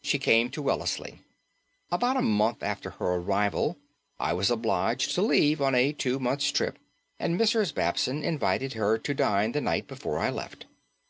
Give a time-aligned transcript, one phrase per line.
[0.00, 1.20] She came to Wellesley.
[1.92, 3.76] About a month after her arrival
[4.18, 6.78] I was obliged to leave on a two months' trip
[7.18, 7.74] and Mrs.
[7.74, 10.64] Babson invited her up to dine the night before I left.